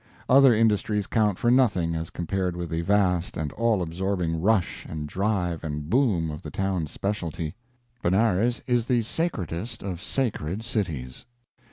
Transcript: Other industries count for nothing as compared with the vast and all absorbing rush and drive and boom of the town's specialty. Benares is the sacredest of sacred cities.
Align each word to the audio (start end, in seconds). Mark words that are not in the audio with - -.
Other 0.27 0.51
industries 0.51 1.05
count 1.05 1.37
for 1.37 1.51
nothing 1.51 1.93
as 1.93 2.09
compared 2.09 2.55
with 2.55 2.71
the 2.71 2.81
vast 2.81 3.37
and 3.37 3.51
all 3.51 3.83
absorbing 3.83 4.41
rush 4.41 4.83
and 4.87 5.07
drive 5.07 5.63
and 5.63 5.91
boom 5.91 6.31
of 6.31 6.41
the 6.41 6.49
town's 6.49 6.89
specialty. 6.89 7.53
Benares 8.01 8.63
is 8.65 8.87
the 8.87 9.03
sacredest 9.03 9.83
of 9.83 10.01
sacred 10.01 10.63
cities. 10.63 11.27